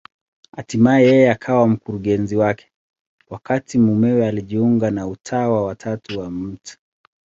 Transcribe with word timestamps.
Hatimaye 0.55 1.01
yeye 1.09 1.27
akawa 1.35 1.67
mkurugenzi 1.67 2.35
wake, 2.35 2.71
wakati 3.29 3.73
mumewe 3.79 4.27
alijiunga 4.27 4.91
na 4.91 5.07
Utawa 5.07 5.65
wa 5.65 5.75
Tatu 5.75 6.19
wa 6.19 6.31
Mt. 6.31 6.77